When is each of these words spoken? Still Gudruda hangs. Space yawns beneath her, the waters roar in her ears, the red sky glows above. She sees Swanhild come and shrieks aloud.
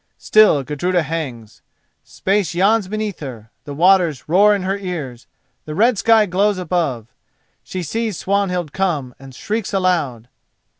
Still 0.17 0.63
Gudruda 0.63 1.03
hangs. 1.03 1.61
Space 2.03 2.55
yawns 2.55 2.87
beneath 2.87 3.19
her, 3.19 3.51
the 3.65 3.73
waters 3.75 4.27
roar 4.27 4.55
in 4.55 4.63
her 4.63 4.75
ears, 4.75 5.27
the 5.65 5.75
red 5.75 5.95
sky 5.99 6.25
glows 6.25 6.57
above. 6.57 7.13
She 7.63 7.83
sees 7.83 8.17
Swanhild 8.17 8.73
come 8.73 9.13
and 9.19 9.35
shrieks 9.35 9.73
aloud. 9.73 10.27